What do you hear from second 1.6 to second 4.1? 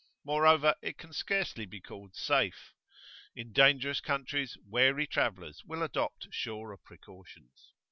be called safe. In dangerous